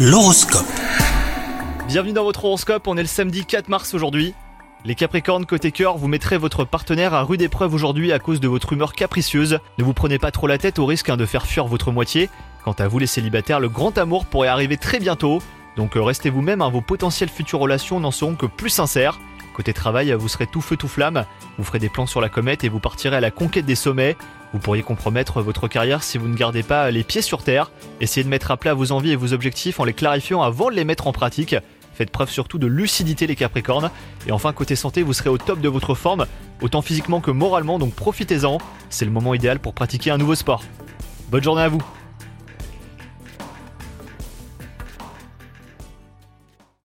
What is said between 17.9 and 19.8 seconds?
n'en seront que plus sincères. Côté